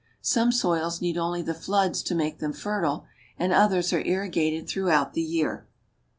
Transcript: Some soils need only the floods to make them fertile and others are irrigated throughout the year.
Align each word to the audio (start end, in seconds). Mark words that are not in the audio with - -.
Some 0.23 0.51
soils 0.51 0.99
need 0.99 1.15
only 1.15 1.43
the 1.43 1.53
floods 1.53 2.01
to 2.01 2.15
make 2.15 2.39
them 2.39 2.53
fertile 2.53 3.05
and 3.37 3.53
others 3.53 3.93
are 3.93 4.01
irrigated 4.01 4.67
throughout 4.67 5.13
the 5.13 5.21
year. 5.21 5.67